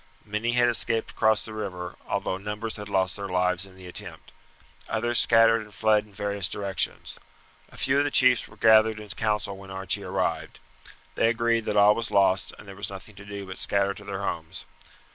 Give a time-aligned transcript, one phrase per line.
[0.25, 4.31] Many had escaped across the river, although numbers had lost their lives in the attempt.
[4.89, 7.19] Others scattered and fled in various directions.
[7.71, 10.59] A few of the chiefs were gathered in council when Archie arrived.
[11.13, 14.03] They agreed that all was lost and there was nothing to do but scatter to
[14.03, 14.65] their homes.